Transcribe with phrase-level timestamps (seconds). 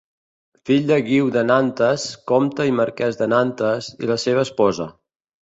[0.69, 4.91] Fill de Guiu de Nantes, comte i marquès de Nantes, i la seva esposa.